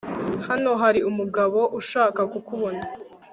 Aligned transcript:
Hano 0.47 0.71
hari 0.81 0.99
umugabo 1.09 1.59
ushaka 1.79 2.21
kukubona 2.31 2.83